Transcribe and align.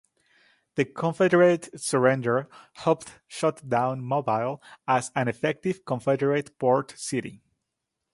The 0.77 0.85
Confederate 0.85 1.79
surrender 1.79 2.49
helped 2.73 3.19
shut 3.27 3.69
down 3.69 4.03
Mobile 4.03 4.59
as 4.87 5.11
an 5.15 5.27
effective 5.27 5.85
Confederate 5.85 6.57
port 6.57 6.95
city. 6.97 7.43